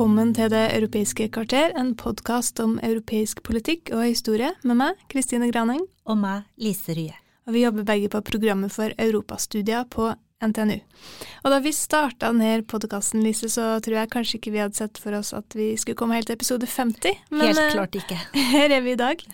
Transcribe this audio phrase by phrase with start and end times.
[0.00, 5.50] Velkommen til Det europeiske kvarter, en podkast om europeisk politikk og historie, med meg, Kristine
[5.52, 5.82] Graning.
[6.08, 7.18] Og meg, Lise Rye.
[7.44, 10.06] Og vi jobber begge på programmet for europastudier på
[10.40, 10.78] NTNU.
[11.44, 14.96] Og da vi starta denne podkasten, Lise, så tror jeg kanskje ikke vi hadde sett
[14.96, 17.20] for oss at vi skulle komme helt til episode 50.
[17.28, 18.20] Men Helt eh, klart ikke.
[18.56, 19.28] her er vi i dag.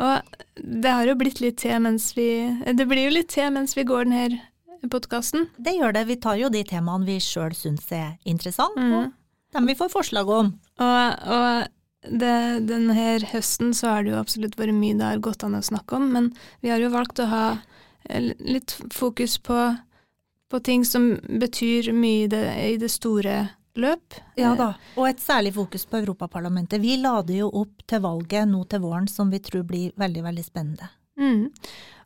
[0.00, 2.30] Og det har jo blitt litt til mens vi
[2.64, 5.50] Det blir jo litt til mens vi går denne podkasten.
[5.60, 6.08] Det gjør det.
[6.08, 9.18] Vi tar jo de temaene vi sjøl syns er interessante, Mm.
[9.52, 10.50] Dem vi får forslag om.
[10.82, 12.34] Og, og det,
[12.66, 12.96] denne
[13.30, 16.10] høsten så har det jo absolutt vært mye det har gått an å snakke om,
[16.14, 16.30] men
[16.64, 17.46] vi har jo valgt å ha
[18.08, 19.58] eh, litt fokus på,
[20.50, 22.44] på ting som betyr mye i det,
[22.74, 23.36] i det store
[23.78, 24.18] løp.
[24.36, 24.72] Ja da.
[24.98, 26.82] Og et særlig fokus på Europaparlamentet.
[26.82, 30.44] Vi lader jo opp til valget nå til våren som vi tror blir veldig, veldig
[30.44, 30.90] spennende.
[31.20, 31.48] Mm.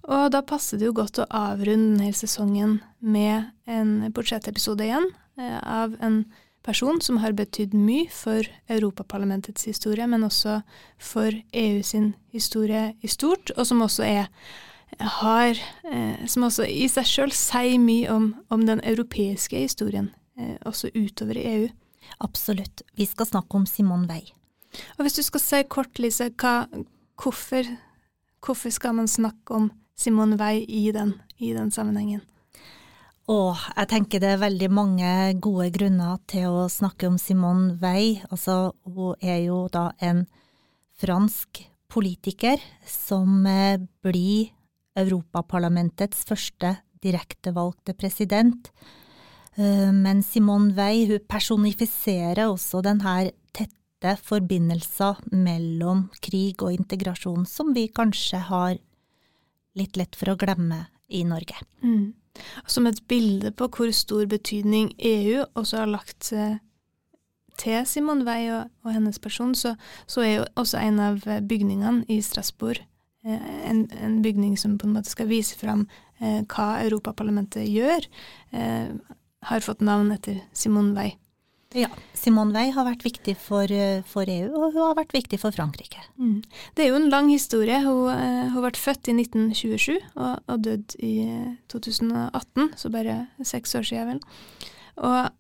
[0.06, 5.58] Og da passer det jo godt å avrunde denne sesongen med en budsjettepisode igjen, eh,
[5.58, 6.25] av en
[6.67, 10.61] person som har betydd mye for Europaparlamentets historie, men også
[10.98, 14.33] for EU sin historie i stort, og som også er
[15.00, 15.59] har,
[15.92, 20.92] eh, som også i seg sjøl sier mye om, om den europeiske historien, eh, også
[20.94, 21.67] utover i EU.
[22.22, 22.83] Absolutt.
[22.97, 24.31] Vi skal snakke om Simone Weil.
[24.97, 26.67] Og hvis du skal si kort, Lise, hva,
[27.20, 27.67] hvorfor,
[28.44, 32.22] hvorfor skal man snakke om Simone Weil i den, i den sammenhengen?
[33.27, 38.20] Og jeg tenker det er veldig mange gode grunner til å snakke om Simone Weil.
[38.31, 40.26] Altså, hun er jo da en
[41.00, 44.53] fransk politiker som eh, blir
[44.97, 48.70] Europaparlamentets første direktevalgte president.
[49.56, 57.42] Eh, Men Simone Weil hun personifiserer også den her tette forbindelser mellom krig og integrasjon,
[57.42, 58.78] som vi kanskje har
[59.76, 61.59] litt lett for å glemme i Norge.
[61.82, 62.15] Mm.
[62.66, 66.58] Som et bilde på hvor stor betydning EU også har lagt eh,
[67.58, 69.74] til Simone Weil og, og hennes person, så,
[70.06, 72.80] så er jo også en av bygningene i Strasbourg
[73.24, 75.86] eh, en, en bygning som på en måte skal vise fram
[76.20, 78.10] eh, hva Europaparlamentet gjør,
[79.47, 81.16] har fått navn etter Simone Weil.
[81.75, 85.38] Ja, Simone Weil har vært viktig for, eh, for EU, og hun har vært viktig
[85.41, 85.99] for Frankrike.
[86.19, 86.44] Mm.
[86.75, 87.81] Det er jo en lang historie.
[87.82, 93.27] Hun, eh, hun ble født i 1927 og, og døde i eh, 2018, så bare
[93.43, 94.21] seks år siden vel.
[94.97, 95.31] Og,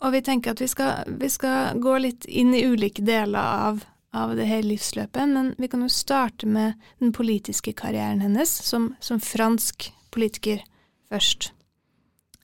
[0.00, 3.38] og vi tenker at vi skal, vi skal gå litt inn i ulike deler
[3.68, 3.84] av,
[4.16, 8.94] av det her livsløpet, men vi kan jo starte med den politiske karrieren hennes som,
[9.00, 10.64] som fransk politiker
[11.12, 11.52] først.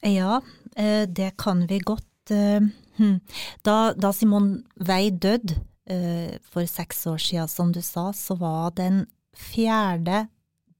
[0.07, 0.43] Ja,
[0.77, 2.06] eh, det kan vi godt.
[2.31, 2.61] Eh,
[2.97, 3.19] hm.
[3.67, 5.59] Da, da Simone Wei døde
[5.91, 9.05] eh, for seks år siden, som du sa, så var den
[9.37, 10.27] fjerde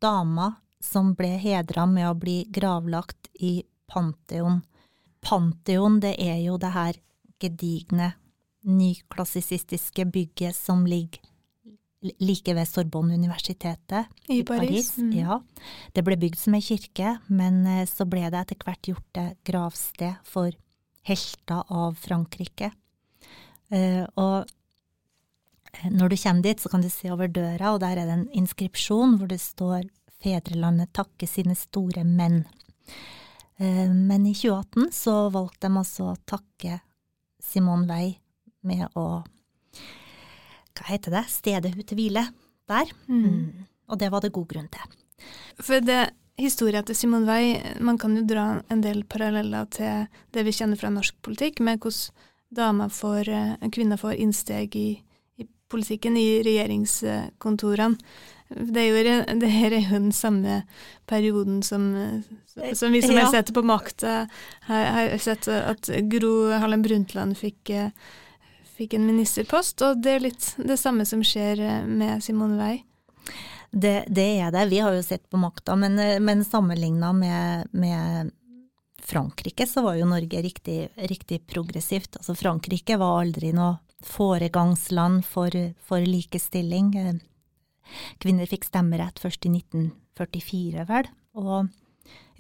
[0.03, 4.63] dama som ble hedra med å bli gravlagt i Pantheon.
[5.25, 7.01] Pantheon, det er jo det her
[7.43, 8.13] gedigne,
[8.67, 11.23] nyklassisistiske bygget som ligger
[12.23, 15.13] like ved Sorbonne-universitetet I Paris, mm.
[15.17, 15.41] Ja.
[15.93, 19.33] Det ble bygd som ei kirke, men eh, så ble det etter hvert gjort til
[19.49, 20.53] gravsted for
[21.07, 22.71] helter av Frankrike.
[23.71, 27.99] Eh, og eh, når du kommer dit, så kan du se over døra, og der
[27.99, 32.45] er det en inskripsjon hvor det står 'Fedrelandet takker sine store menn'.
[33.59, 36.81] Eh, men i 2018 så valgte de altså å takke
[37.43, 38.17] Simone Weil
[38.67, 39.25] med å
[40.77, 41.25] Hva heter det?
[41.33, 42.27] Stedet hun til hvile
[42.69, 42.91] der.
[43.09, 43.65] Mm.
[43.89, 44.97] Og det var det god grunn til.
[45.57, 50.07] For det historien til Simon Weil, man kan jo dra en del paralleller til
[50.37, 52.13] det vi kjenner fra norsk politikk, med hvordan
[52.57, 54.89] damer får, eh, kvinner får innsteg i,
[55.39, 57.97] i politikken, i regjeringskontorene.
[58.47, 60.61] Det er jo det her er jo den samme
[61.11, 63.25] perioden som, eh, som vi som Ja.
[63.25, 64.29] har sett på makta,
[64.69, 67.91] har, har sett at Gro Harlem Brundtland fikk, eh,
[68.79, 72.83] fikk en ministerpost, og det er litt det samme som skjer eh, med Simone Weil.
[73.77, 74.65] Det, det er det.
[74.71, 78.31] Vi har jo sett på makta, men, eh, men sammenligna med, med
[79.05, 82.17] Frankrike, så var jo Norge riktig, riktig progressivt.
[82.17, 83.77] Altså Frankrike var aldri noe
[84.07, 85.53] foregangsland for,
[85.85, 86.95] for likestilling.
[86.97, 87.19] Eh,
[88.23, 91.13] Kvinner fikk stemmerett først i 1944, vel.
[91.39, 91.69] Og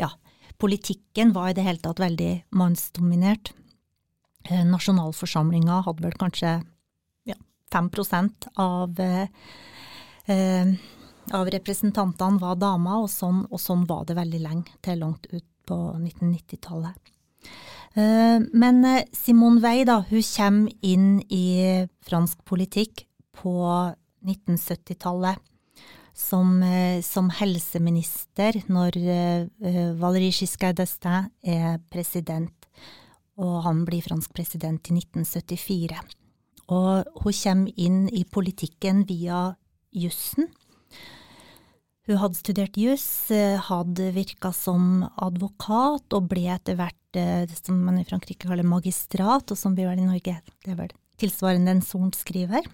[0.01, 0.11] ja,
[0.59, 3.53] politikken var i det hele tatt veldig mannsdominert.
[4.49, 6.59] Eh, Nasjonalforsamlinga hadde vel kanskje
[7.29, 7.39] ja,
[7.73, 7.91] 5
[8.57, 9.29] av, eh,
[11.35, 15.47] av representantene var damer, og sånn, og sånn var det veldig lenge, til langt ut
[15.67, 17.13] på 1990-tallet.
[17.97, 23.07] Eh, men eh, Simone Weil da, hun kommer inn i fransk politikk
[23.37, 23.55] på
[24.27, 25.41] 1970-tallet
[26.17, 29.01] som, eh, som, helseminister når
[29.97, 32.53] Valéry Giscard d'Estaing er president,
[33.41, 35.97] og han blir fransk president i 1974.
[36.73, 39.55] Og hun kommer inn i politikken via
[39.93, 40.49] jussen.
[42.07, 43.07] Hun hadde studert juss,
[43.67, 49.51] hadde virka som advokat og ble etter hvert det som man i Frankrike kaller magistrat,
[49.51, 52.67] og som vi vel i Norge det er vel tilsvarende en sorenskriver.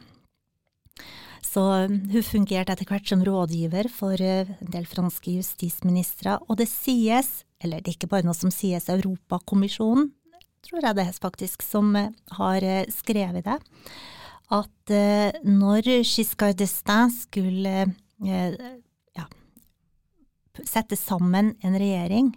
[1.53, 6.69] Så um, hun fungerte etter hvert som rådgiver for en del franske justisministre, og det
[6.70, 10.11] sies, eller det er ikke bare noe som sies, Europakommisjonen,
[10.62, 11.91] tror jeg det er faktisk, som
[12.38, 13.58] har skrevet det,
[14.52, 14.93] at
[15.46, 17.87] når Giscard d'Estaing skulle
[18.20, 19.25] ja,
[20.69, 22.28] sette sammen en regjering,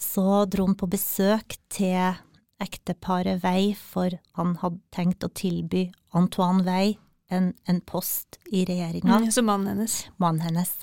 [0.00, 2.16] så dro han på besøk til
[2.60, 5.86] ekteparet Wei, for han hadde tenkt å tilby
[6.16, 6.96] Antoine Wei
[7.30, 9.20] en, en post i regjeringa.
[9.22, 9.96] Mm, så mannen hennes.
[10.16, 10.74] Mannen hennes.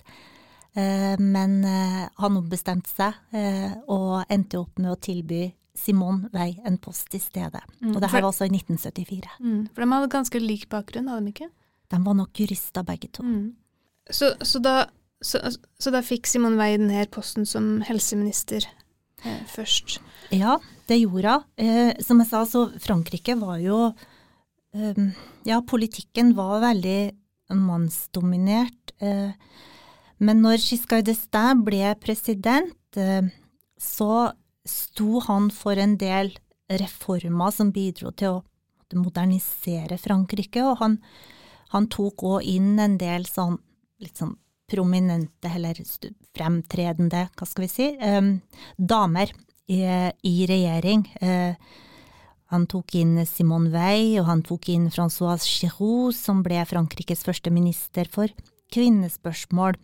[0.78, 5.48] Eh, men eh, han ombestemte seg, eh, og endte opp med å tilby
[5.78, 7.62] Simone vei en post i stedet.
[7.82, 9.38] Mm, og det her var altså i 1974.
[9.40, 11.50] Mm, for de hadde ganske lik bakgrunn, hadde de ikke?
[11.92, 13.24] De var nok jurister begge to.
[13.24, 13.54] Mm.
[14.10, 14.76] Så, så, da,
[15.22, 15.42] så,
[15.80, 20.00] så, da, fikk Simone Wei denne posten som helseminister eh, først.
[20.36, 20.58] Ja,
[20.90, 21.48] det gjorde hun.
[21.64, 23.88] Eh, som jeg sa, så Frankrike var jo
[24.76, 25.06] eh,
[25.48, 27.00] Ja, politikken var veldig
[27.56, 28.96] mannsdominert.
[29.00, 29.32] Eh,
[30.18, 33.30] men når Giscard d'Estaing ble president, eh,
[33.78, 34.32] så
[34.68, 36.34] sto han for en del
[36.68, 38.44] reformer som bidro til å
[38.98, 41.00] modernisere Frankrike, og han,
[41.74, 43.58] han tok òg inn en del sånn
[44.04, 44.36] litt sånn
[44.68, 45.80] prominente, eller
[46.36, 48.34] fremtredende, hva skal vi si, um,
[48.78, 49.32] damer
[49.72, 49.80] i,
[50.28, 51.06] i regjering.
[51.22, 51.56] Uh,
[52.52, 57.52] han tok inn Simone Weil, og han tok inn Francoise Giroux, som ble Frankrikes første
[57.52, 58.32] minister for
[58.76, 59.80] kvinnespørsmål.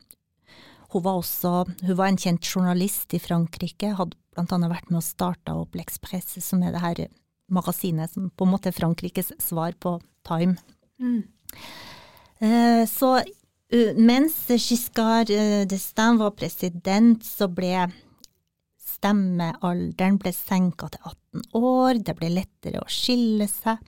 [0.93, 4.99] Hun var også hun var en kjent journalist i Frankrike, hadde blant annet vært med
[5.01, 7.05] å starte opp L'Express, som er det her
[7.53, 9.97] magasinet som på en måte er Frankrikes svar på
[10.27, 10.57] Time.
[11.01, 11.23] Mm.
[12.43, 13.17] Uh, så
[13.97, 17.87] mens Giscard eh, d'Estaing var president, så ble
[18.77, 23.81] stemmealderen ble senka til 18 år, det ble lettere å skille seg,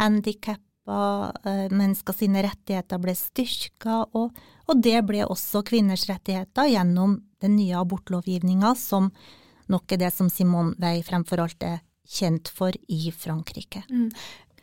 [0.00, 4.34] handikappa eh, mennesker sine rettigheter ble styrka, og,
[4.66, 9.12] og, det ble også kvinners rettigheter gjennom den nye abortlovgivninga, som
[9.72, 13.84] nok er det som Simone Weil fremfor alt er kjent for i Frankrike.
[13.90, 14.10] Mm.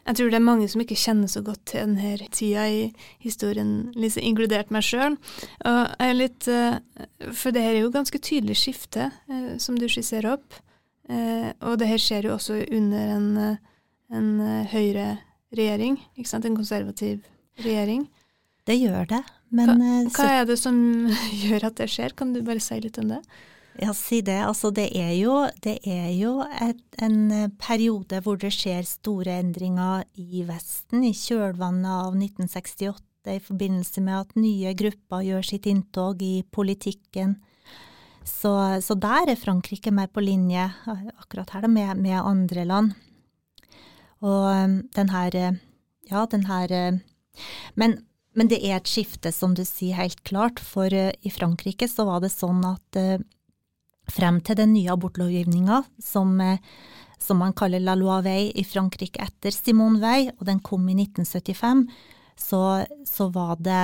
[0.02, 2.86] Jeg tror det er mange som ikke kjenner så godt til denne tida i
[3.22, 5.18] historien, liksom inkludert meg sjøl.
[5.62, 6.24] Eh,
[7.30, 10.58] for det her er jo ganske tydelig skifte, eh, som du skisserer opp.
[11.10, 13.30] Eh, og det her skjer jo også under en,
[14.10, 14.32] en
[14.74, 16.50] høyreregjering, ikke sant?
[16.50, 17.22] En konservativ
[17.62, 18.08] regjering.
[18.66, 19.22] Det gjør det,
[19.54, 20.76] men hva, hva er det som
[21.46, 22.18] gjør at det skjer?
[22.18, 23.22] Kan du bare si litt om det?
[23.80, 24.40] Ja, si det.
[24.44, 29.38] Altså, det er jo, det er jo et, en eh, periode hvor det skjer store
[29.40, 33.00] endringer i Vesten, i kjølvannet av 1968,
[33.32, 37.38] i forbindelse med at nye grupper gjør sitt inntog i politikken.
[38.28, 38.52] Så,
[38.84, 40.68] så der er Frankrike mer på linje,
[41.16, 42.94] akkurat her, med, med andre land.
[44.22, 45.42] Og eh, den her
[46.12, 47.00] Ja, den her
[47.80, 47.94] men,
[48.36, 50.60] men, det er et skifte, som du sier, helt klart.
[50.60, 53.00] For i Frankrike så var det sånn at
[54.10, 56.60] frem til den nye abortlovgivninga som, eh,
[57.20, 60.98] som, man kaller la loi vei i Frankrike etter Simone Weil, og den kom i
[60.98, 61.86] 1975,
[62.40, 62.62] så,
[63.06, 63.82] så var det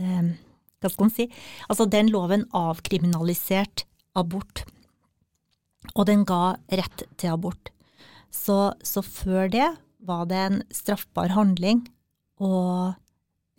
[0.00, 0.32] eh,
[0.80, 1.26] Hva skal man si?
[1.68, 3.84] Altså, den loven avkriminaliserte
[4.16, 4.64] abort,
[5.94, 7.70] og den ga rett til abort.
[8.32, 9.68] Så, så før det
[10.06, 11.82] var det en straffbar handling
[12.40, 12.50] å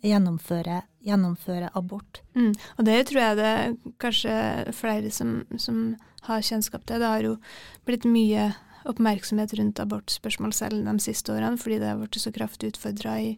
[0.02, 2.22] gjennomføre gjennomføre abort.
[2.36, 2.52] Mm.
[2.78, 4.34] Og det tror jeg det er kanskje
[4.76, 5.84] flere som, som,
[6.22, 7.02] har kjennskap til.
[7.02, 7.32] Det har jo
[7.82, 8.52] blitt mye
[8.86, 13.32] oppmerksomhet rundt abortspørsmål selv de siste årene, fordi det har blitt så kraftig utfordra i,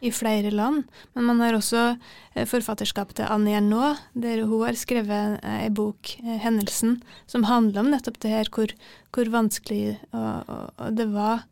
[0.00, 0.86] i, flere land.
[1.12, 6.14] Men man har også eh, forfatterskapet til Annie Ernaux, der hun har skrevet eh, bok,
[6.24, 8.72] eh, 'Hendelsen', som handler om nettopp det her, hvor,
[9.12, 11.44] hvor vanskelig og, og, og det var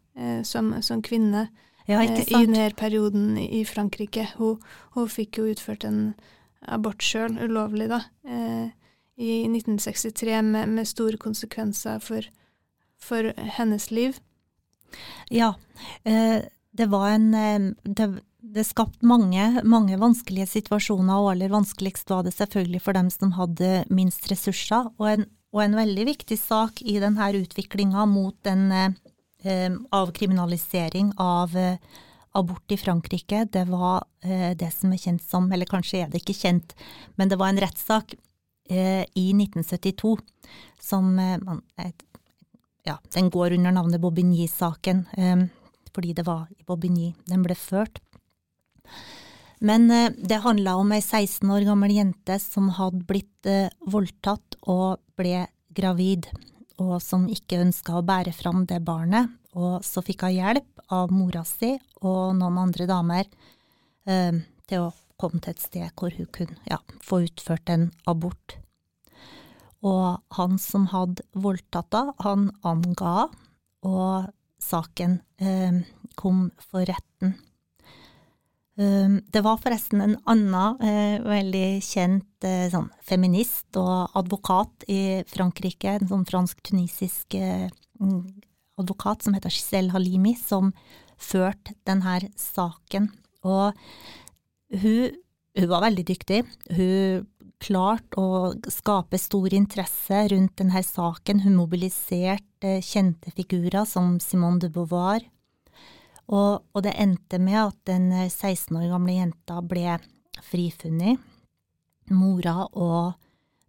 [0.43, 1.45] som, som kvinne
[1.89, 4.27] ja, eh, i denne perioden i Frankrike.
[4.37, 4.61] Hun,
[4.95, 6.13] hun fikk jo utført en
[6.69, 8.69] abort sjøl, ulovlig, da, eh,
[9.19, 12.29] i 1963 med, med store konsekvenser for,
[13.01, 14.21] for hennes liv.
[15.33, 15.55] Ja,
[16.05, 16.45] eh,
[16.79, 17.33] det var en
[17.83, 18.07] det,
[18.39, 23.33] det skapte mange, mange vanskelige situasjoner, og aller vanskeligst var det selvfølgelig for dem som
[23.41, 24.93] hadde minst ressurser.
[25.01, 28.69] Og en, og en veldig viktig sak i denne utviklinga mot den
[29.91, 31.77] avkriminalisering av eh,
[32.33, 36.23] abort i Frankrike, det var eh, det som er kjent som, eller kanskje er det
[36.23, 36.75] ikke kjent,
[37.17, 38.15] men det var en rettssak
[38.71, 40.17] eh, i 1972
[40.83, 41.15] som
[42.85, 45.03] ja, den går under navnet Bobigny-saken,
[45.93, 47.99] fordi det var i Bobigny den ble ført.
[49.61, 53.51] Men det handla om ei 16 år gammel jente som hadde blitt
[53.85, 55.43] voldtatt og ble
[55.75, 56.31] gravid,
[56.79, 59.33] og som ikke ønska å bære fram det barnet.
[59.59, 63.27] Og så fikk hun hjelp av mora si og noen andre damer
[64.07, 68.59] eh, til å komme til et sted hvor hun kunne ja, få utført en abort.
[69.87, 73.29] Og han som hadde voldtatt henne, han anga,
[73.87, 74.31] og
[74.63, 75.83] saken eh,
[76.19, 77.37] kom for retten.
[78.79, 85.25] Ehm, det var forresten en annen eh, veldig kjent eh, sånn, feminist og advokat i
[85.27, 87.67] Frankrike, en sånn fransk-tunisisk eh,
[88.79, 90.71] advokat som heter Giselle Halimi, som
[91.19, 93.11] førte denne saken.
[93.43, 93.75] Og
[94.79, 95.19] hun,
[95.59, 96.45] hun var veldig dyktig.
[96.71, 97.27] Hun
[97.59, 101.43] klarte å skape stor interesse rundt denne saken.
[101.43, 105.27] Hun mobiliserte kjente figurer som Simone de Beauvoir,
[106.29, 109.97] og, og, det endte med at den 16 år gamle jenta ble
[110.45, 111.21] frifunnet.
[112.13, 113.15] Mora og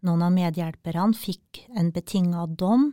[0.08, 2.92] noen av medhjelperne fikk en betinga dom,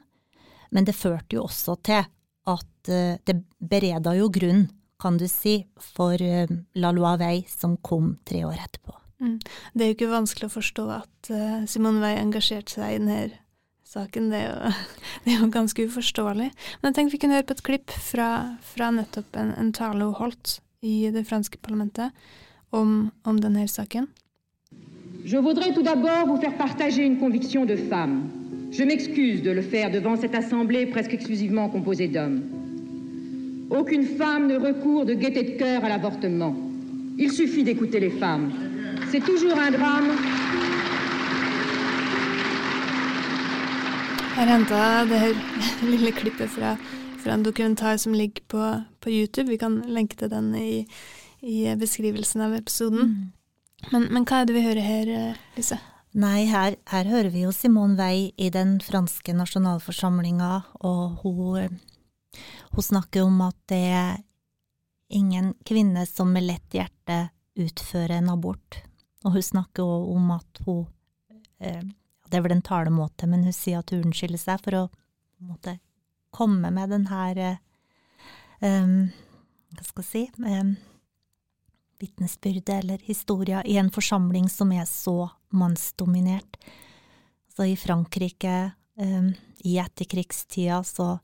[0.74, 2.06] men det førte jo også til
[2.46, 4.66] at uh, det bereda jo grunn,
[5.02, 8.94] kan du si, for uh, La Loi som kom tre år etterpå.
[9.22, 9.38] Mm.
[9.74, 11.30] Det er jo ikke vanskelig å forstå at
[11.70, 13.45] Simone Weil engasjerte seg i denne
[25.24, 28.28] Je voudrais tout d'abord vous faire partager une conviction de femme.
[28.72, 32.42] Je m'excuse de le faire devant cette assemblée presque exclusivement composée d'hommes.
[33.70, 36.56] Aucune femme ne recourt de gaieté de cœur à l'avortement.
[37.18, 38.50] Il suffit d'écouter les femmes.
[39.12, 40.10] C'est toujours un drame
[44.36, 44.78] har henta
[45.08, 45.38] det her
[45.90, 46.74] lille klippet fra,
[47.22, 49.50] fra, en dokumentar som ligger på, på, YouTube.
[49.50, 50.84] Vi kan lenke til den i,
[51.40, 53.00] i beskrivelsen av episoden.
[53.00, 53.32] Mm.
[53.92, 55.80] Men, men, hva er det vi hører her, Lise?
[56.16, 60.52] Nei, her, her hører vi jo Simone Weil i den franske nasjonalforsamlinga,
[60.84, 61.80] og hun,
[62.76, 64.16] hun snakker om at det er
[65.16, 68.82] ingen kvinne som med lett hjerte utfører en abort.
[69.24, 70.82] Og hun snakker òg om at hun
[71.60, 71.84] eh,
[72.30, 74.82] det er vel en talemåte, men hun sier at hun unnskylder seg for å
[75.46, 75.78] måte,
[76.34, 77.40] komme med den her
[78.60, 79.08] um,
[79.76, 80.74] Hva skal jeg si um,
[82.00, 86.58] Vitnesbyrdet eller historia i en forsamling som er så mannsdominert.
[87.56, 89.30] Så i Frankrike, um,
[89.64, 91.14] i etterkrigstida, så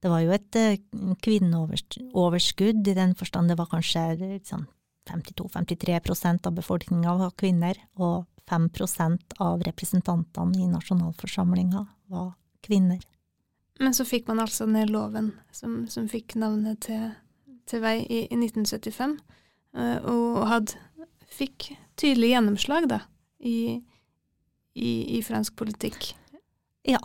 [0.00, 4.66] det var jo et uh, kvinneoverskudd i den forstand det var kanskje liksom,
[5.10, 12.32] 52-53% av befolkninga var kvinner, og 5% av representantene i nasjonalforsamlinga var
[12.66, 13.02] kvinner.
[13.80, 17.12] Men så fikk man altså ned loven som, som fikk navnet til,
[17.70, 19.14] til vei i, i 1975,
[19.76, 23.00] eh, og hadde, fikk tydelig gjennomslag da,
[23.38, 23.78] i,
[24.74, 26.12] i, i fransk politikk.
[26.88, 27.00] Ja,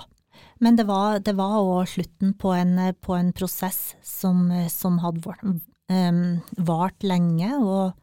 [0.59, 5.23] men det var, det òg slutten på en, på en, prosess som, som hadde
[5.87, 7.93] vart lenge, og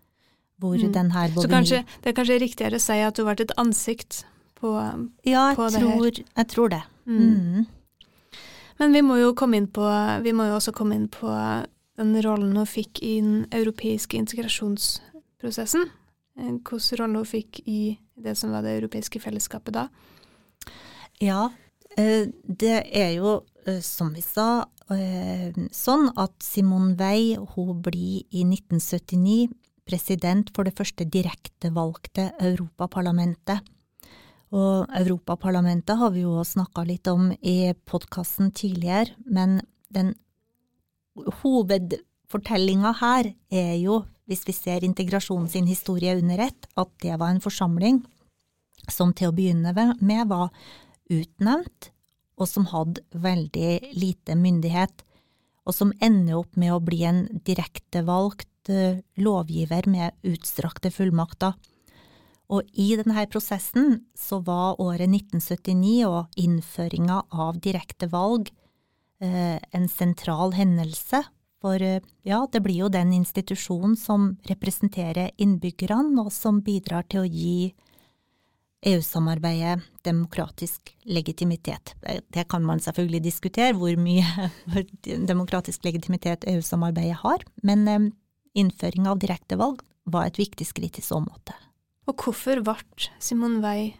[0.62, 0.92] hvor mm.
[0.94, 4.22] den her Så kanskje, det er kanskje riktigere å si at du ble et ansikt
[4.60, 4.70] på,
[5.26, 6.20] ja, på det tror, her?
[6.22, 6.82] Ja, jeg tror det.
[7.04, 7.18] Mm.
[7.18, 7.64] Mm.
[8.78, 9.86] Men vi må jo komme inn på,
[10.22, 11.30] vi må jo også komme inn på
[12.00, 15.90] den rollen hun fikk i den europeiske integrasjonsprosessen.
[16.38, 19.88] Eh, hvilken rolle hun fikk i det som var det europeiske fellesskapet da.
[21.22, 21.50] Ja,
[21.96, 23.40] eh, det er jo,
[23.84, 29.52] som vi sa, sånn at Simone Weil hun blir i 1979
[29.88, 33.62] president for det første direktevalgte Europaparlamentet.
[34.52, 39.60] Og Europaparlamentet har vi jo snakka litt om i podkasten tidligere, men
[39.92, 40.12] den
[41.40, 47.32] hovedfortellinga her er jo, hvis vi ser integrasjonen sin historie under ett, at det var
[47.32, 48.02] en forsamling
[48.90, 50.50] som til å begynne med var
[51.12, 51.91] utnevnt,
[52.42, 55.04] og som hadde veldig lite myndighet,
[55.62, 61.56] og som ender opp med å bli en direktevalgt Eh, lovgiver med utstrakte fullmakter.
[62.54, 68.52] Og i denne prosessen så var året 1979 og innføringa av direkte valg
[69.18, 71.24] eh, en sentral hendelse.
[71.58, 77.24] For eh, ja, det blir jo den institusjonen som representerer innbyggerne, og som bidrar til
[77.24, 77.72] å gi
[78.82, 81.94] EU-samarbeidet demokratisk legitimitet.
[82.02, 84.50] Det kan man selvfølgelig diskutere, hvor mye
[85.32, 88.08] demokratisk legitimitet EU-samarbeidet har, men eh,
[88.58, 91.54] innføring av direktevalg var et viktig skritt i så måte.
[92.10, 93.92] Og hvorfor ble Simon Wei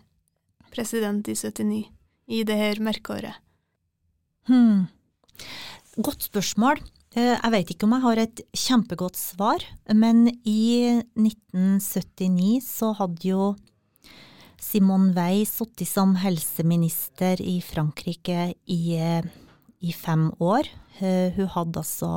[0.72, 1.84] president i 79,
[2.32, 3.38] i det her merkeåret?
[4.48, 4.88] Hmm.
[6.02, 6.80] Godt spørsmål.
[7.14, 9.62] Eh, jeg vet ikke om jeg har et kjempegodt svar,
[9.94, 13.52] men i 1979 så hadde jo
[14.62, 18.82] Simone Weil sittet som helseminister i Frankrike i,
[19.82, 20.68] i fem år.
[21.02, 22.12] Eh, hun hadde altså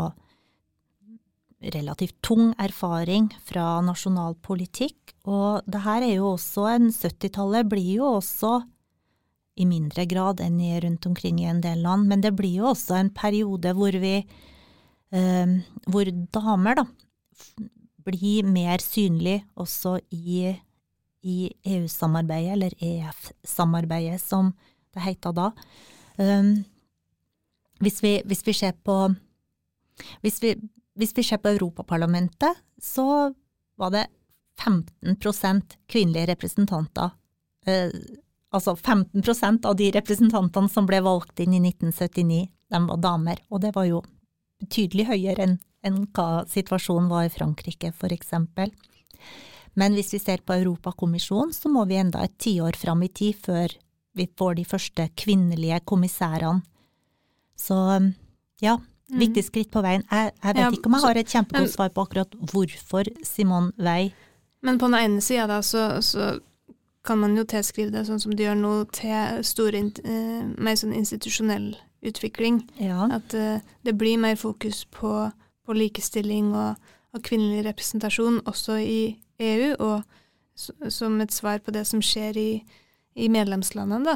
[1.74, 7.96] relativt tung erfaring fra nasjonal politikk, og det her er jo også en 70-tallet blir
[7.98, 8.60] jo også
[9.56, 13.00] i mindre grad enn rundt omkring i en del land, men det blir jo også
[13.00, 15.56] en periode hvor vi eh,
[15.88, 16.86] hvor damer da
[18.06, 20.54] blir mer synlig også i
[21.26, 24.52] i EU-samarbeidet, eller EF-samarbeidet som
[24.94, 25.52] det heter da.
[26.18, 26.64] Um,
[27.84, 28.98] hvis, vi, hvis, vi, ser på
[30.22, 30.54] hvis vi,
[30.96, 33.34] hvis vi ser på Europaparlamentet, så
[33.76, 34.06] var det
[34.62, 37.18] 15% kvinnelige representanter.
[37.68, 37.90] Uh,
[38.56, 43.42] altså 15% av de representantene som ble valgt inn i 1979, de var damer.
[43.50, 44.04] Og det var jo
[44.62, 48.72] betydelig høyere enn, enn hva situasjonen var i Frankrike, for eksempel.
[49.76, 53.36] Men hvis vi ser på Europakommisjonen, så må vi enda et tiår fram i tid
[53.46, 53.76] før
[54.16, 56.64] vi får de første kvinnelige kommissærene.
[57.60, 57.76] Så
[58.64, 59.20] ja, mm.
[59.20, 60.04] viktig skritt på veien.
[60.12, 63.72] Jeg, jeg vet ja, ikke om jeg har et kjempegodt svar på akkurat hvorfor Simon
[63.76, 64.14] Wei.
[64.66, 66.36] Men på den ene sida da, så, så,
[67.06, 70.96] kan man jo tilskrive det sånn som de gjør nå, til store, eh, mer sånn
[70.98, 72.64] institusjonell utvikling.
[72.82, 73.06] Ja.
[73.14, 75.12] At eh, det blir mer fokus på,
[75.68, 76.82] på likestilling og,
[77.14, 79.00] og kvinnelig representasjon også i
[79.40, 80.04] EU, og
[80.56, 82.50] som et svar på det som skjer i,
[83.16, 84.16] i medlemslandene,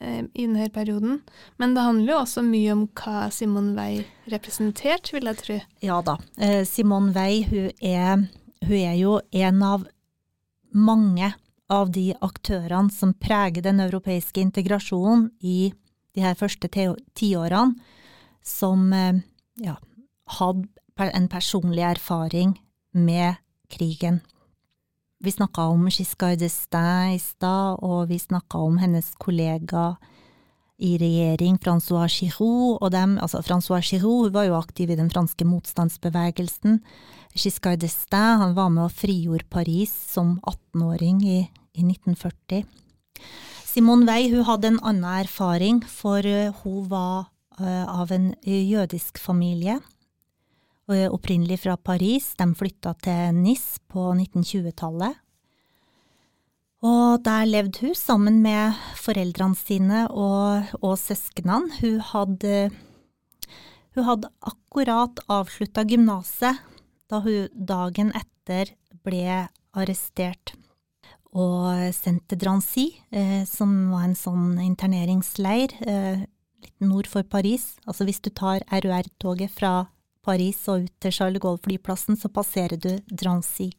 [0.00, 1.20] eh, i denne perioden.
[1.58, 5.58] Men det handler jo også mye om hva Simone Weil representerte, vil jeg tro.
[5.82, 6.18] Ja da.
[6.38, 8.26] Simon Simone Weil hun er,
[8.62, 9.86] hun er jo en av
[10.72, 11.34] mange
[11.72, 15.72] av de aktørene som preger den europeiske integrasjonen i
[16.12, 17.78] de her første tiårene,
[18.44, 19.22] som eh,
[19.62, 19.76] ja,
[20.38, 20.68] hadde
[21.08, 22.56] en personlig erfaring
[22.92, 23.40] med
[23.72, 24.20] krigen
[25.22, 29.92] vi snakka om Giscard d'Estaing i stad, og vi snakka om hennes kollega
[30.82, 35.46] i regjering, Francois Giroud, og dem, altså Francois Giroud var jo aktiv i den franske
[35.46, 36.80] motstandsbevegelsen.
[37.38, 41.38] Giscard d'Estaing han var med og frigjorde Paris som 18-åring i,
[41.78, 42.66] i, 1940.
[43.72, 47.30] Simone Weil hun hadde en annen erfaring, for uh, hun var
[47.60, 49.78] uh, av en jødisk familie
[50.88, 52.32] opprinnelig fra Paris.
[52.38, 55.20] De flytta til Nis på 1920-tallet.
[56.82, 61.70] Og der levde hun sammen med foreldrene sine og, og søsknene.
[61.78, 62.56] Hun hadde,
[63.94, 66.58] hun hadde akkurat avslutta gymnaset
[67.12, 68.74] da hun dagen etter
[69.06, 69.46] ble
[69.78, 70.56] arrestert
[71.32, 76.24] og sendt til Drancy, eh, som var en sånn interneringsleir eh,
[76.60, 77.78] litt nord for Paris.
[77.86, 79.86] Altså hvis du tar RUR-toget fra
[80.22, 83.72] Paris og ut til Charles de Gaulle-flyplassen, så passerer du Drancy.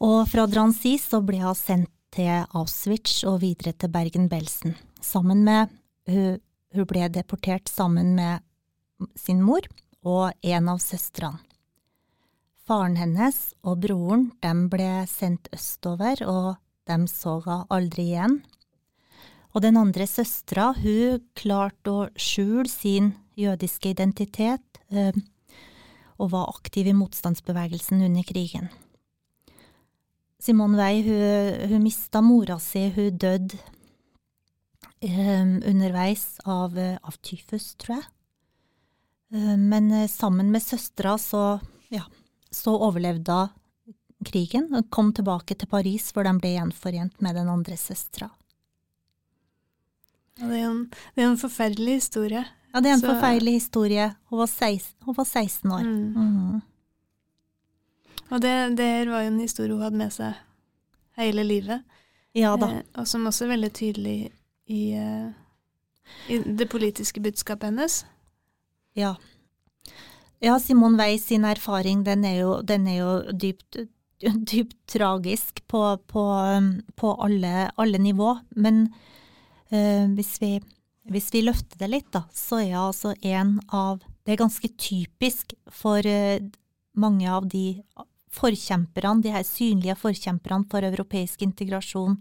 [0.00, 4.76] Og fra Drancy så ble hun sendt til Auschwitz og videre til Bergen-Belsen.
[5.04, 5.72] Sammen med
[6.08, 6.38] hun,
[6.72, 8.44] hun ble deportert sammen med
[9.18, 9.66] sin mor
[10.06, 11.42] og en av søstrene.
[12.66, 16.56] Faren hennes og broren dem ble sendt østover, og
[16.90, 18.40] dem så hun aldri igjen.
[19.54, 25.14] Og den andre søstera, hun klarte å skjule sin jødiske identitet Eh,
[26.16, 28.70] og var aktiv i motstandsbevegelsen under krigen.
[30.40, 33.58] Simone Weil hun, hun mista mora si, hun døde
[35.02, 38.08] um, underveis av, av tyfus, tror jeg.
[39.58, 41.58] Men sammen med søstera så,
[41.92, 42.04] ja,
[42.48, 43.96] så overlevde hun
[44.30, 48.30] krigen og kom tilbake til Paris, hvor de ble gjenforent med den andre søstera.
[50.38, 50.62] Det,
[51.16, 52.46] det er en forferdelig historie.
[52.76, 53.12] Ja, det er en så...
[53.14, 54.10] forferdelig historie.
[54.28, 55.86] Hun var 16, hun var 16 år.
[55.86, 56.16] Mm.
[56.16, 56.60] Mm.
[58.28, 60.36] Og det, det var jo en historie hun hadde med seg
[61.16, 61.86] hele livet.
[62.36, 62.68] Ja da.
[62.74, 64.16] Eh, og som også er veldig tydelig
[64.68, 65.32] i, eh,
[66.28, 68.02] i det politiske budskapet hennes.
[68.92, 69.14] Ja.
[70.44, 73.86] Ja, Simon Weil sin erfaring, den er jo, den er jo dypt
[74.50, 76.24] dypt tragisk på, på,
[76.96, 78.36] på alle, alle, nivå.
[78.50, 78.86] Men
[79.72, 80.60] uh, hvis, vi,
[81.12, 85.52] hvis, vi, løfter det litt, da, så er altså en av Det er ganske typisk
[85.70, 86.42] for uh,
[86.98, 87.78] mange av de
[88.34, 92.18] forkjemperne, de her synlige forkjemperne for europeisk integrasjon,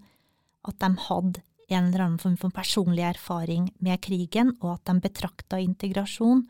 [0.69, 5.01] at de hadde en eller annen form for personlig erfaring med krigen, og at de
[5.01, 6.45] betrakta integrasjon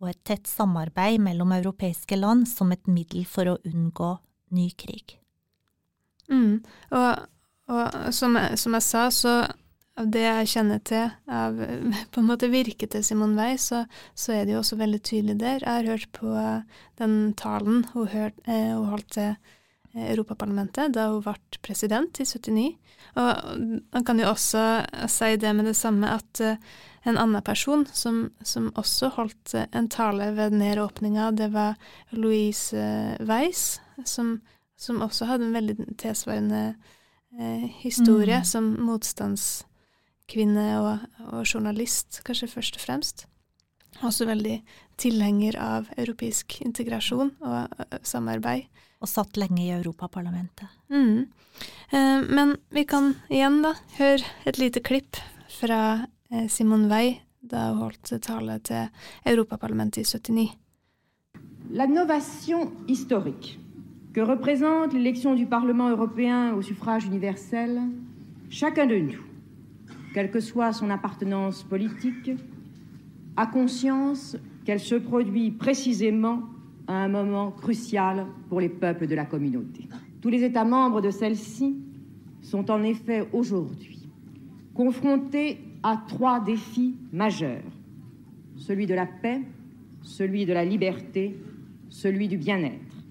[0.00, 4.10] og et tett samarbeid mellom europeiske land som et middel for å unngå
[4.56, 5.16] ny krig.
[6.28, 6.64] Mm.
[6.92, 7.22] Og,
[7.72, 9.36] og som, jeg, som, jeg, sa, så
[9.96, 11.58] av det jeg kjenner til av
[12.12, 15.38] på en måte virket til Simon Wei, så, så, er det jo også veldig tydelig
[15.42, 15.62] der.
[15.64, 16.32] Jeg har hørt på
[17.00, 22.28] den talen hun, hørt, eh, hun holdt til eh, Europaparlamentet da hun ble president i
[22.28, 22.68] 79.
[23.16, 23.30] Og
[23.94, 24.62] man kan jo også
[25.08, 26.60] si det med det samme at eh,
[27.06, 31.76] en annen person som, som, også holdt en tale ved denne åpninga, det var
[32.10, 32.76] Louise
[33.22, 34.40] Weiss, som,
[34.76, 36.64] som, også hadde en veldig tilsvarende
[37.38, 38.48] eh, historie mm.
[38.50, 38.72] som
[40.26, 40.98] motstandskvinne og,
[41.32, 43.26] og, journalist, kanskje først og fremst.
[44.02, 44.62] Også veldig
[44.98, 48.66] tilhenger av europeisk integrasjon og uh, samarbeid.
[49.00, 50.68] Og satt lenge i Europaparlamentet.
[50.88, 51.28] Mm.
[51.92, 55.18] Eh, men vi kan igjen da høre et lite klipp
[55.52, 58.88] fra eh, Simon Weil da hun holdt tale til
[59.26, 60.48] Europaparlamentet i 79.
[61.76, 63.58] L'innovation historique
[64.14, 67.82] que représente l'élection du Parlement européen au suffrage universel,
[68.48, 69.25] chacun de nous,
[70.16, 72.30] quelle que soit son appartenance politique,
[73.36, 76.40] a conscience qu'elle se produit précisément
[76.86, 79.86] à un moment crucial pour les peuples de la communauté.
[80.22, 81.76] Tous les États membres de celle-ci
[82.40, 84.08] sont en effet aujourd'hui
[84.72, 87.60] confrontés à trois défis majeurs.
[88.56, 89.42] Celui de la paix,
[90.00, 91.38] celui de la liberté,
[91.90, 93.04] celui du bien-être.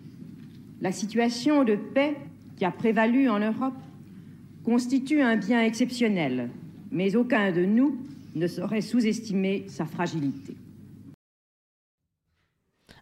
[0.82, 2.18] La situation de paix
[2.56, 3.78] qui a prévalu en Europe
[4.64, 6.50] constitue un bien exceptionnel,
[6.96, 7.98] mais aucun de nous
[8.36, 10.56] ne saurait sous-estimer sa fragilité.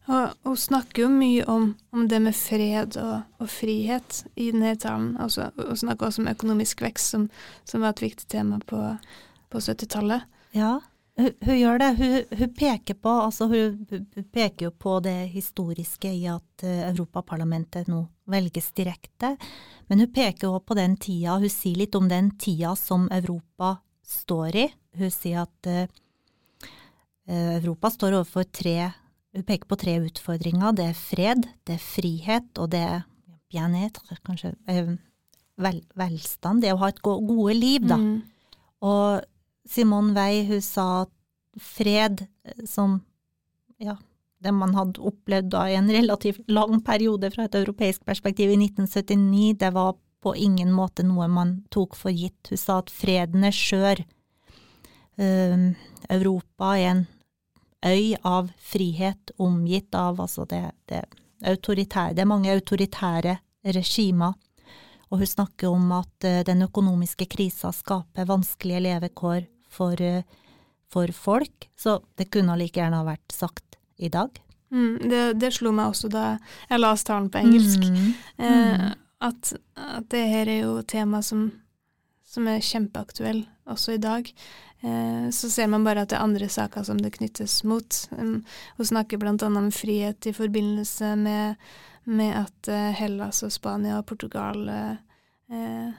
[0.07, 4.73] Og hun snakker jo mye om, om det med fred og, og, frihet i denne
[4.75, 5.13] talen.
[5.21, 7.29] Altså, hun snakker også om økonomisk vekst, som,
[7.63, 8.81] som var et viktig tema på,
[9.53, 10.25] på 70-tallet.
[10.57, 10.73] Ja,
[11.21, 11.91] hun, hun, gjør det.
[12.01, 14.03] Hun, hun, peker på, altså hun,
[14.33, 19.35] peker jo på det historiske i at uh, Europaparlamentet nå velges direkte.
[19.89, 23.77] Men hun peker også på den tida, hun sier litt om den tida som Europa
[24.07, 24.67] står i.
[24.99, 25.85] Hun sier at uh,
[27.27, 28.77] Europa står overfor tre
[29.33, 30.75] hun peker på tre utfordringer.
[30.77, 33.01] Det er fred, det er frihet, og det er
[33.53, 34.93] bien-être, kanskje uh,
[35.61, 36.61] vel, velstand.
[36.61, 37.97] Det å ha et gode liv, da.
[37.97, 38.21] Mm.
[38.85, 39.25] Og
[39.69, 41.13] Simone Weil, hun sa at
[41.61, 42.25] fred
[42.69, 42.99] som
[43.81, 43.95] ja,
[44.43, 48.59] det man hadde opplevd da i en relativt lang periode fra et europeisk perspektiv i
[48.59, 52.47] 1979, det var på ingen måte noe man tok for gitt.
[52.49, 54.03] Hun sa at freden er skjør.
[55.19, 55.73] Uh,
[56.09, 57.03] Europa er en
[57.85, 61.03] øy av frihet omgitt av altså det, det
[61.43, 63.35] autoritære Det er mange autoritære
[63.75, 64.33] regimer,
[65.11, 70.23] og hun snakker om at uh, den økonomiske krisa skaper vanskelige levekår for, uh,
[70.89, 74.41] for, folk, så det kunne like gjerne ha vært sagt i dag.
[74.73, 76.25] Mm, det, det, slo meg også da
[76.69, 78.13] jeg leste talen på engelsk, mm.
[78.41, 78.85] Eh,
[79.23, 81.45] at, at, det her er jo tema som,
[82.27, 84.31] som er kjempeaktuell også i dag.
[84.83, 87.99] Eh, så ser man bare at det er andre saker som det knyttes mot.
[88.17, 88.43] Hun
[88.89, 89.35] snakker bl.a.
[89.47, 91.61] om frihet i forbindelse med,
[92.03, 95.93] med, at eh, Hellas og Spania og Portugal eh,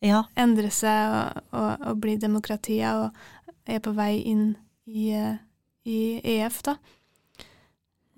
[0.00, 0.22] ja.
[0.38, 4.54] endrer seg og, og, og, blir demokratier og er på vei inn
[4.86, 5.10] i,
[5.84, 5.98] i
[6.38, 6.78] EF, da.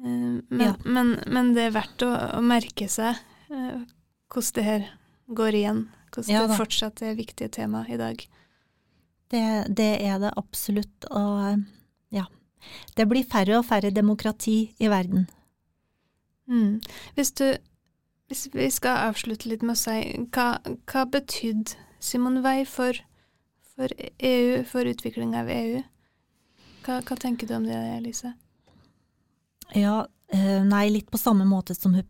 [0.01, 0.75] Men, ja.
[0.85, 3.19] men, men, det er verdt å, å merke seg
[3.51, 4.87] hvordan det her
[5.37, 5.81] går igjen.
[6.11, 8.23] Hvordan ja, det fortsatt er viktige tema i dag.
[9.31, 11.07] Det, det, er det absolutt.
[11.11, 11.61] Og
[12.15, 12.27] ja.
[12.97, 15.29] Det blir færre og færre demokrati i verden.
[16.51, 16.81] Mm.
[17.15, 17.57] Hvis du
[18.31, 19.95] Hvis vi skal avslutte litt med å si
[20.31, 22.95] hva, hva betydde Simon Wei for,
[23.75, 23.91] for
[24.23, 25.81] EU, for utviklinga av EU?
[26.85, 28.31] Hva, hva, tenker du om det, Elise?
[29.77, 32.07] Ja, eh, nei, litt på samme måte som hun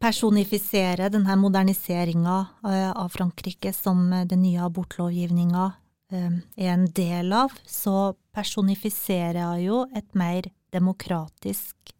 [0.00, 5.72] personifiserer denne moderniseringa eh, av Frankrike som den nye abortlovgivninga
[6.12, 11.90] Eh, er en del av, så personifiserer jeg jo et mer demokratisk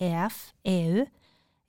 [0.00, 1.06] EF, EU,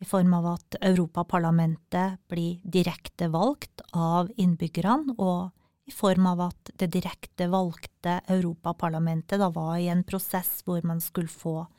[0.01, 5.51] i form av at Europaparlamentet blir direkte valgt av innbyggerne, og
[5.87, 10.99] i form av at det direkte valgte Europaparlamentet da var i en prosess hvor man
[11.03, 11.69] skulle få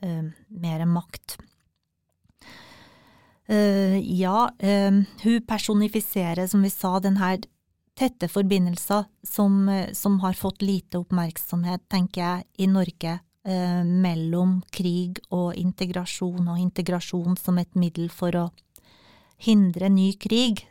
[0.00, 1.36] mer makt.
[3.48, 7.38] Eh, ja, eh, hun personifiserer, som vi sa, den her
[7.96, 14.62] tette forbindelser som, eh, som har fått lite oppmerksomhet, tenker jeg, i Norge eh, mellom
[14.70, 18.50] krig og integrasjon, og integrasjon som et middel for å
[19.38, 20.66] hindre ny krig.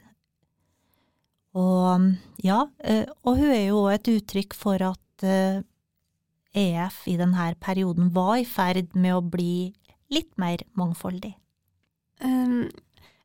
[1.57, 2.13] Og
[2.45, 5.63] ja, eh, og hun er jo et uttrykk for at eh,
[6.55, 9.73] EF i denne perioden var i ferd med å bli
[10.13, 11.33] litt mer mangfoldig.
[12.23, 12.69] Um,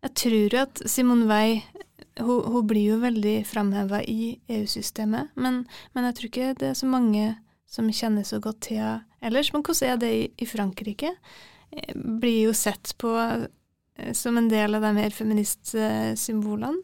[0.02, 1.62] jeg tror at Simone Weil
[2.18, 5.62] hun, hun blir jo veldig framheva i EU-systemet, men,
[5.94, 7.30] men, jeg tror ikke det er så mange
[7.70, 9.52] som kjenner så godt til henne ellers.
[9.54, 11.14] Men hvordan er det i, i Frankrike?
[11.70, 16.82] Eh, blir jo sett på eh, som en del av de mer feministsymbolene.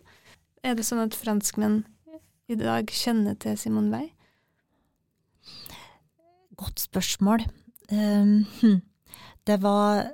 [0.64, 1.82] Er det sånn at franskmenn
[2.48, 4.08] i dag kjenner til Simone Weil?
[6.58, 7.44] Godt spørsmål.
[7.90, 8.44] Um,
[9.46, 10.10] det var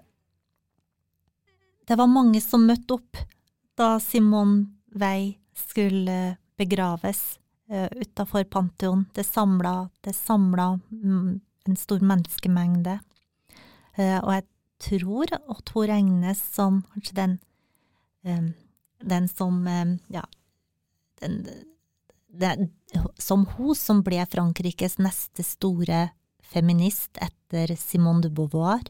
[1.88, 3.18] Det var mange som møtte opp
[3.76, 7.38] da Simon Wei skulle begraves
[7.70, 9.04] uh, utafor Pantheon.
[9.12, 12.98] Det samla, det samla mm, en stor menneskemengde.
[13.98, 14.46] Uh, og jeg
[14.84, 17.38] tror at hun regnes som kanskje den
[18.24, 18.54] um,
[19.04, 20.24] den som um, ja,
[21.20, 21.46] den,
[22.28, 22.70] den,
[23.18, 26.08] som hun som ble Frankrikes neste store
[26.52, 28.84] feminist etter Simone de Beauvoir.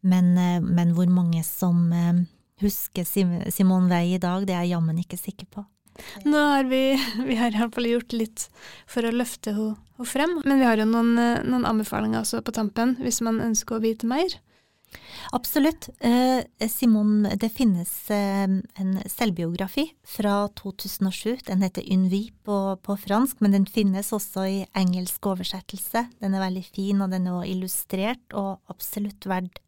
[0.00, 2.22] Men, eh, men hvor mange som eh,
[2.62, 3.06] husker
[3.50, 5.64] Simone Weil i dag, det er jeg jammen ikke sikker på.
[6.28, 6.82] Nå har vi,
[7.28, 8.46] vi har iallfall gjort litt
[8.90, 12.54] for å løfte henne frem, men vi har jo noen, eh, noen anbefalinger også på
[12.54, 14.38] tampen, hvis man ønsker å vite mer.
[15.32, 15.88] Absolutt.
[16.00, 21.36] Eh, Simon, det finnes eh, en selvbiografi fra 2007.
[21.46, 26.06] Den heter Unvi på, på, fransk, men den finnes også i engelsk oversettelse.
[26.22, 29.60] Den er veldig fin, og den er illustrert, og absolutt verdt,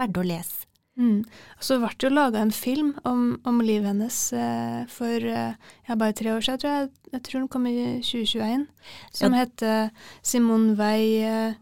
[0.00, 0.66] verdt å lese.
[0.98, 1.22] Mm.
[1.62, 6.12] Så ble det jo laga en film om, om, livet hennes eh, for ja, bare
[6.18, 6.90] tre år siden, tror jeg.
[7.14, 8.66] Jeg tror den kom i 2021.
[9.14, 9.46] Som ja.
[9.46, 11.56] heter Simone Weil,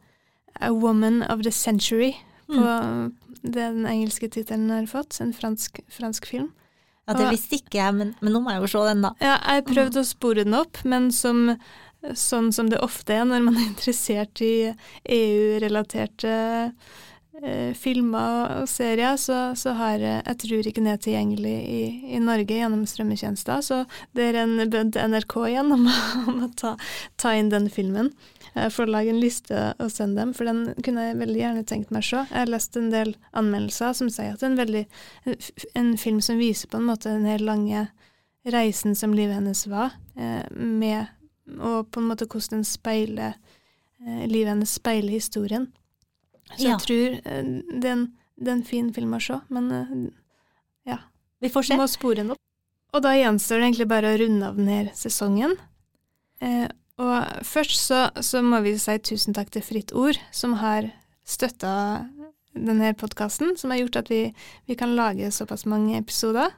[0.60, 2.16] A Woman of the Century
[2.50, 3.04] på mm.
[3.56, 6.50] den engelske tittelen har fått, en fransk, fransk film.
[7.10, 9.14] Ja, Det visste ikke jeg, men, men, nå må jeg jo se den, da.
[9.22, 10.04] Ja, jeg prøvde mm.
[10.04, 11.46] å spore den opp, men som,
[12.14, 14.70] sånn som det ofte er når man er interessert i
[15.16, 16.34] EU-relaterte
[17.42, 21.80] eh, filmer og serier, så, så, har jeg, tror ikke den er tilgjengelig i,
[22.14, 23.64] i, Norge gjennom strømmetjenester.
[23.66, 23.82] Så
[24.14, 26.76] det er en bønn til NRK igjen om å ta,
[27.18, 28.14] ta inn den filmen.
[28.54, 31.64] Eh, for å lage en liste og sende dem, for den kunne jeg veldig gjerne
[31.68, 32.24] tenkt meg å se.
[32.30, 34.84] Jeg har lest en del anmeldelser som sier at det er en, veldig,
[35.82, 37.88] en film som viser på en måte den her lange
[38.50, 41.12] reisen som livet hennes var, eh, med,
[41.58, 45.68] og på en måte hvordan speiler eh, livet hennes speiler historien.
[46.56, 46.72] Så ja.
[46.72, 48.06] jeg tror det er, en,
[48.40, 50.10] det er en fin film å se, men
[50.88, 50.96] ja.
[51.40, 51.76] Vi får se.
[51.78, 52.40] Må spore den opp.
[52.90, 55.54] Og da gjenstår det egentlig bare å runde av denne sesongen.
[56.42, 56.66] Eh,
[57.00, 60.90] og først så, så, må vi si tusen takk til Fritt Ord, som har
[61.24, 61.72] støtta
[62.52, 64.22] denne podkasten, som har gjort at vi,
[64.68, 66.52] vi, kan lage såpass mange episoder.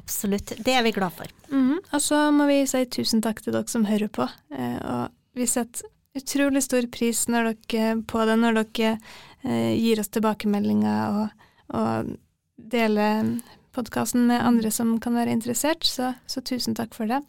[0.00, 0.54] Absolutt.
[0.64, 1.26] Det er vi glad for.
[1.50, 1.78] Mm -hmm.
[1.92, 4.28] Og så må vi si tusen takk til dere som hører på.
[4.50, 5.82] Eh, og vi setter
[6.14, 8.98] utrolig stor pris dere, på det når dere
[9.44, 11.28] eh, gir oss tilbakemeldinger og,
[11.68, 12.16] og
[12.56, 13.40] deler
[13.72, 15.84] podkasten med andre som kan være interessert.
[15.84, 17.20] Så, så tusen takk for det.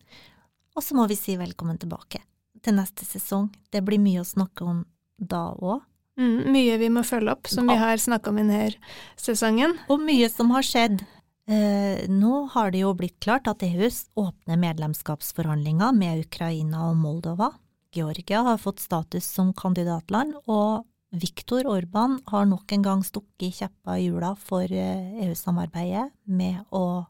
[0.73, 2.23] Og så må vi si velkommen tilbake
[2.63, 3.49] til neste sesong.
[3.69, 4.83] Det blir mye å snakke om
[5.17, 5.83] da òg.
[6.19, 9.75] Mm, mye vi må følge opp, som vi har snakka om i denne sesongen.
[9.89, 11.03] Og mye som har skjedd.
[11.49, 17.51] Eh, nå har det jo blitt klart at EUs åpner medlemskapsforhandlinger med Ukraina og Moldova.
[17.93, 23.99] Georgia har fått status som kandidatland, og Viktor Orban har nok en gang stukket kjeppa
[23.99, 27.03] i hjula for EU-samarbeidet eh, e med å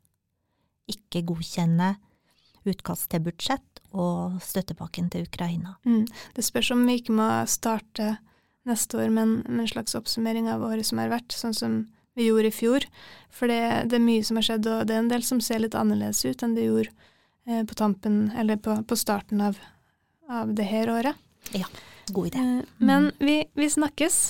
[0.92, 1.94] ikke godkjenne
[2.70, 5.76] utkast til budsjett og støttepakken til Ukraina.
[5.86, 6.06] Mm.
[6.36, 8.16] Det spørs om vi ikke må starte
[8.68, 11.80] neste år med en, slags oppsummering av året som har vært, sånn som
[12.18, 12.86] vi gjorde i fjor.
[13.34, 15.64] For det, det, er mye som har skjedd, og det er en del som ser
[15.64, 16.94] litt annerledes ut enn det gjorde
[17.50, 19.60] eh, på tampen, eller på, på starten av,
[20.30, 21.20] av det her året.
[21.52, 21.68] Ja,
[22.12, 22.46] god idé.
[22.46, 24.22] Eh, men vi, vi, snakkes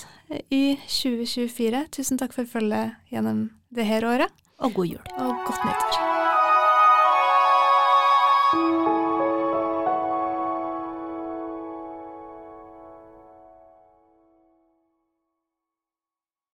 [0.50, 1.86] i 2024.
[2.00, 4.44] Tusen takk for følget gjennom det her året.
[4.64, 5.08] Og god jul.
[5.20, 6.13] Og godt nyttår.